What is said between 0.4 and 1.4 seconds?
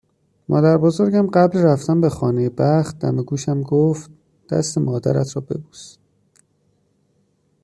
مادربزرگم